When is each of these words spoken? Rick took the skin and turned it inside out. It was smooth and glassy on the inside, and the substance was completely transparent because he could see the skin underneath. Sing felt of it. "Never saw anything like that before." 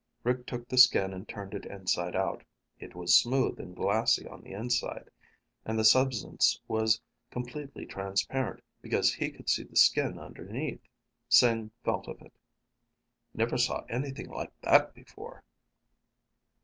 Rick 0.23 0.47
took 0.47 0.67
the 0.67 0.79
skin 0.79 1.13
and 1.13 1.29
turned 1.29 1.53
it 1.53 1.67
inside 1.67 2.15
out. 2.15 2.43
It 2.79 2.95
was 2.95 3.13
smooth 3.15 3.59
and 3.59 3.75
glassy 3.75 4.27
on 4.27 4.41
the 4.41 4.51
inside, 4.51 5.11
and 5.63 5.77
the 5.77 5.83
substance 5.85 6.59
was 6.67 6.99
completely 7.29 7.85
transparent 7.85 8.63
because 8.81 9.13
he 9.13 9.29
could 9.29 9.47
see 9.47 9.61
the 9.61 9.75
skin 9.75 10.17
underneath. 10.17 10.81
Sing 11.29 11.69
felt 11.83 12.07
of 12.07 12.19
it. 12.23 12.33
"Never 13.35 13.59
saw 13.59 13.85
anything 13.89 14.29
like 14.29 14.59
that 14.61 14.95
before." 14.95 15.43